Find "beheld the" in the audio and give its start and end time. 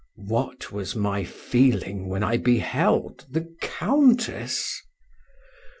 2.37-3.53